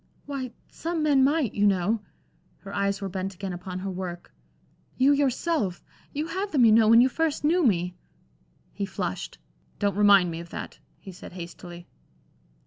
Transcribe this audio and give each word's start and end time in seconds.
"Why, 0.25 0.49
some 0.71 1.03
men 1.03 1.23
might, 1.23 1.53
you 1.53 1.67
know." 1.67 1.99
Her 2.61 2.73
eyes 2.73 3.01
were 3.01 3.07
bent 3.07 3.35
again 3.35 3.53
upon 3.53 3.77
her 3.77 3.91
work. 3.91 4.33
"You 4.97 5.13
yourself 5.13 5.83
you 6.11 6.25
had 6.25 6.51
them, 6.51 6.65
you 6.65 6.71
know, 6.71 6.87
when 6.87 7.01
you 7.01 7.07
first 7.07 7.43
knew 7.43 7.63
me." 7.63 7.93
He 8.73 8.87
flushed. 8.87 9.37
"Don't 9.77 9.93
remind 9.95 10.31
me 10.31 10.39
of 10.39 10.49
that," 10.49 10.79
he 10.97 11.11
said, 11.11 11.33
hastily. 11.33 11.85